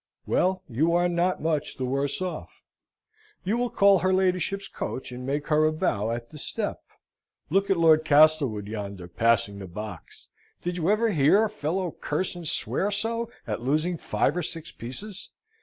[0.25, 2.63] Well, you are not much the worse off
[3.43, 6.81] you will call her ladyship's coach, and make her a bow at the step.
[7.51, 10.29] Look at Lord Castlewood yonder, passing the box.
[10.63, 14.71] Did you ever hear a fellow curse and swear so at losing five or six
[14.71, 15.29] pieces?